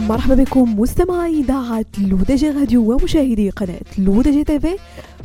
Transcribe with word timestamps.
مرحبا 0.00 0.34
بكم 0.34 0.80
مستمعي 0.80 1.40
إذاعة 1.40 1.84
لودجي 1.98 2.50
راديو 2.50 2.92
ومشاهدي 2.92 3.50
قناة 3.50 3.80
لودجي 3.98 4.44
تيفي 4.44 4.76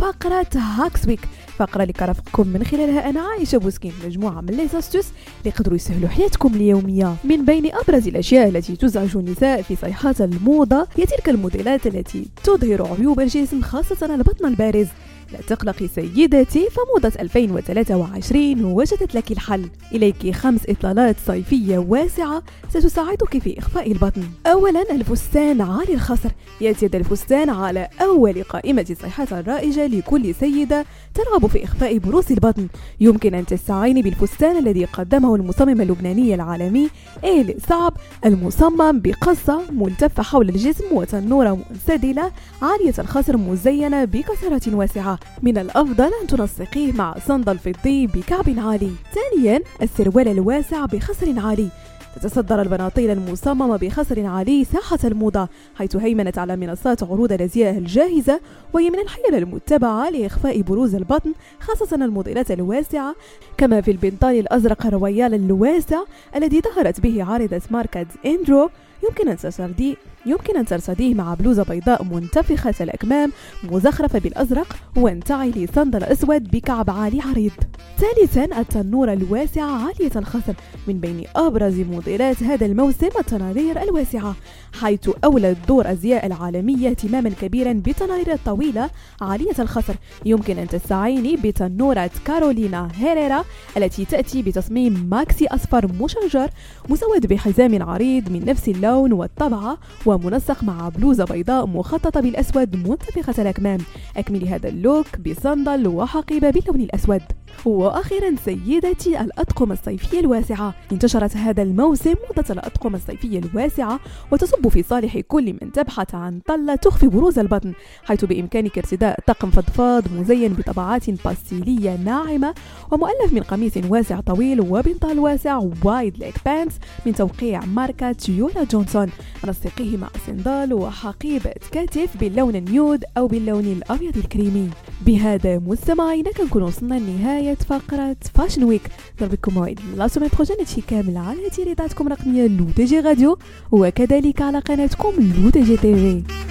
فقرة 0.00 0.46
Hacks 0.54 1.06
Week 1.08 1.20
فقرة 1.58 1.82
اللي 1.82 1.92
كنرافقكم 1.92 2.48
من 2.48 2.64
خلالها 2.64 3.10
أنا 3.10 3.20
عايشة 3.20 3.58
بوسكين 3.58 3.92
مجموعة 4.06 4.40
من 4.40 4.54
les 4.54 4.62
اللي 4.62 5.04
يقدروا 5.44 5.76
يسهلوا 5.76 6.08
حياتكم 6.08 6.54
اليومية. 6.54 7.14
من 7.24 7.44
بين 7.44 7.74
أبرز 7.74 8.08
الأشياء 8.08 8.48
التي 8.48 8.76
تزعج 8.76 9.16
النساء 9.16 9.62
في 9.62 9.76
صيحات 9.76 10.20
الموضة 10.20 10.86
هي 10.96 11.06
تلك 11.06 11.28
الموديلات 11.28 11.86
التي 11.86 12.26
تظهر 12.44 12.96
عيوب 12.98 13.20
الجسم 13.20 13.62
خاصة 13.62 14.14
البطن 14.14 14.46
البارز. 14.46 14.86
لا 15.32 15.40
تقلقي 15.40 15.88
سيدتي 15.88 16.68
فموضة 16.70 17.12
2023 17.20 18.64
وجدت 18.64 19.14
لك 19.14 19.32
الحل. 19.32 19.68
إليك 19.92 20.30
خمس 20.30 20.60
إطلالات 20.68 21.16
صيفية 21.26 21.78
واسعة 21.78 22.42
ستساعدك 22.68 23.38
في 23.38 23.58
إخفاء 23.58 23.92
البطن. 23.92 24.22
أولا 24.46 24.82
الفستان 24.90 25.60
عالي 25.60 25.94
الخصر. 25.94 26.30
يأتي 26.60 26.86
الفستان 26.86 27.50
على 27.50 27.88
أول 28.00 28.42
قائمة 28.42 28.96
صيحات 29.00 29.32
الرائجة 29.32 29.86
لكل 29.86 30.34
سيدة 30.34 30.84
ترغب 31.14 31.46
في 31.46 31.64
إخفاء 31.64 31.98
بروز 31.98 32.32
البطن. 32.32 32.68
يمكن 33.00 33.34
أن 33.34 33.46
تستعيني 33.46 34.02
بالفستان 34.02 34.56
الذي 34.56 34.84
قدمه 34.84 35.34
المصمم 35.34 35.80
اللبناني 35.80 36.34
العالمي 36.34 36.90
إيل 37.24 37.54
صعب 37.68 37.96
المصمم 38.24 39.00
بقصة 39.00 39.60
ملتفة 39.72 40.22
حول 40.22 40.48
الجسم 40.48 40.84
وتنورة 40.92 41.58
منسدلة 41.70 42.30
عالية 42.62 42.94
الخصر 42.98 43.36
مزينة 43.36 44.04
بكسرة 44.04 44.74
واسعة. 44.74 45.15
من 45.42 45.58
الأفضل 45.58 46.10
أن 46.22 46.26
تنسقيه 46.28 46.92
مع 46.92 47.14
صندل 47.26 47.58
فضي 47.58 48.06
بكعب 48.06 48.44
عالي. 48.58 48.90
ثانيا 49.14 49.60
السروال 49.82 50.28
الواسع 50.28 50.86
بخصر 50.86 51.40
عالي. 51.40 51.68
تتصدر 52.16 52.62
البناطيل 52.62 53.10
المصممة 53.10 53.76
بخصر 53.76 54.26
عالي 54.26 54.64
ساحة 54.64 54.98
الموضة 55.04 55.48
حيث 55.74 55.96
هيمنت 55.96 56.38
على 56.38 56.56
منصات 56.56 57.02
عروض 57.02 57.32
الأزياء 57.32 57.78
الجاهزة 57.78 58.40
وهي 58.72 58.90
من 58.90 58.98
الحيل 58.98 59.34
المتبعة 59.34 60.10
لإخفاء 60.10 60.60
بروز 60.60 60.94
البطن 60.94 61.32
خاصة 61.60 61.96
الموديلات 61.96 62.50
الواسعة 62.50 63.14
كما 63.58 63.80
في 63.80 63.90
البنطال 63.90 64.38
الأزرق 64.38 64.86
الرويال 64.86 65.34
الواسع 65.34 66.02
الذي 66.36 66.60
ظهرت 66.60 67.00
به 67.00 67.24
عارضة 67.24 67.62
ماركة 67.70 68.06
إندرو 68.26 68.70
يمكن 69.04 69.28
أن 69.28 69.36
ترتديه 69.36 69.94
يمكن 70.26 70.56
أن 70.56 70.64
ترتديه 70.64 71.14
مع 71.14 71.34
بلوزة 71.34 71.62
بيضاء 71.62 72.04
منتفخة 72.04 72.74
الأكمام 72.80 73.32
مزخرفة 73.64 74.18
بالأزرق 74.18 74.76
وانتعلي 74.96 75.66
صندل 75.74 76.04
أسود 76.04 76.50
بكعب 76.50 76.90
عالي 76.90 77.20
عريض. 77.20 77.52
ثالثا 77.98 78.60
التنورة 78.60 79.12
الواسعة 79.12 79.86
عالية 79.86 80.10
الخصر 80.16 80.52
من 80.88 81.00
بين 81.00 81.24
أبرز 81.36 81.80
موديلات 81.80 82.42
هذا 82.42 82.66
الموسم 82.66 83.08
التنانير 83.18 83.82
الواسعة 83.82 84.34
حيث 84.80 85.10
أولت 85.24 85.58
دور 85.68 85.90
أزياء 85.92 86.26
العالمية 86.26 86.88
اهتماما 86.88 87.30
كبيرا 87.40 87.72
بالتنانير 87.72 88.32
الطويلة 88.32 88.90
عالية 89.20 89.54
الخصر 89.58 89.94
يمكن 90.24 90.58
أن 90.58 90.68
تستعيني 90.68 91.36
بتنورة 91.36 92.10
كارولينا 92.24 92.88
هيريرا 92.94 93.44
التي 93.76 94.04
تأتي 94.04 94.42
بتصميم 94.42 95.06
ماكسي 95.10 95.46
أصفر 95.46 95.92
مشجر 95.92 96.48
مسود 96.88 97.26
بحزام 97.26 97.82
عريض 97.82 98.30
من 98.30 98.44
نفس 98.44 98.68
اللون 98.68 98.95
والطبعة 98.96 99.78
ومنسق 100.06 100.64
مع 100.64 100.88
بلوزة 100.88 101.24
بيضاء 101.24 101.66
مخططة 101.66 102.20
بالأسود 102.20 102.88
منتفخة 102.88 103.42
الأكمام 103.42 103.78
أكملي 104.16 104.48
هذا 104.48 104.68
ال 104.68 104.76
look 104.76 105.06
بصندل 105.18 105.88
وحقيبة 105.88 106.50
باللون 106.50 106.80
الأسود. 106.80 107.22
وأخيرا 107.64 108.34
سيدتي 108.44 109.20
الأطقم 109.20 109.72
الصيفيه 109.72 110.20
الواسعة. 110.20 110.74
انتشرت 110.92 111.36
هذا 111.36 111.62
الموسم 111.62 112.14
موضة 112.28 112.52
الأطقم 112.52 112.94
الصيفيه 112.94 113.38
الواسعة 113.38 114.00
وتصب 114.32 114.68
في 114.68 114.82
صالح 114.82 115.18
كل 115.18 115.52
من 115.62 115.72
تبحث 115.72 116.14
عن 116.14 116.40
طلة 116.46 116.74
تخفي 116.74 117.06
بروز 117.06 117.38
البطن 117.38 117.72
حيث 118.04 118.24
بإمكانك 118.24 118.78
ارتداء 118.78 119.20
طقم 119.26 119.50
فضفاض 119.50 120.04
مزين 120.12 120.52
بطبعات 120.52 121.10
باستيليه 121.10 121.96
ناعمة 121.96 122.54
ومؤلف 122.90 123.32
من 123.32 123.42
قميص 123.42 123.72
واسع 123.88 124.20
طويل 124.20 124.60
وبنطال 124.60 125.18
واسع 125.18 125.60
wide 125.84 126.18
leg 126.18 126.34
pants 126.44 126.72
من 127.06 127.14
توقيع 127.14 127.64
ماركة 127.64 128.16
يولا 128.28 128.64
جونسون. 128.64 129.10
نسقيه 129.44 129.96
مع 129.96 130.08
صندال 130.26 130.74
وحقيبة 130.74 131.50
كتف 131.72 132.16
باللون 132.16 132.56
ال 132.56 132.66
nude 132.66 133.04
أو 133.16 133.26
باللون 133.26 133.64
الأبيض 133.64 134.16
الكريمي. 134.16 134.70
بهذا 135.00 135.58
مستمعينا 135.58 136.30
كنكون 136.32 136.62
وصلنا 136.62 136.94
لنهاية 136.94 137.54
فقرة 137.54 138.16
Fashion 138.34 138.64
Week 138.64 138.82
نضرب 139.22 139.38
موعد 139.48 139.80
la 139.96 140.08
semaine 140.08 140.28
prochaine 140.34 140.56
هادشي 140.58 140.80
كامل 140.80 141.16
على 141.16 141.50
تردداتكم 141.50 142.06
الرقمية 142.06 142.46
لو 142.48 142.64
تي 142.76 142.84
جي 142.84 143.00
راديو 143.00 143.38
وكذلك 143.72 144.42
على 144.42 144.58
قناتكم 144.58 145.12
لو 145.42 145.50
تي 145.50 145.62
جي 145.62 145.76
تي 145.76 145.94
في. 145.94 146.45